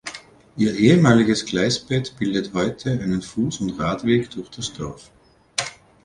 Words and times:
Ihr 0.57 0.73
ehemaliges 0.75 1.45
Gleisbett 1.45 2.17
bildet 2.17 2.55
heute 2.55 2.89
einen 2.89 3.21
Fuß- 3.21 3.61
und 3.61 3.79
Radweg 3.79 4.31
durch 4.31 4.49
das 4.49 4.73
Dorf. 4.73 5.11